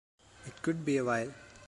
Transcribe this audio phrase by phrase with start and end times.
[0.47, 1.29] It could be a while.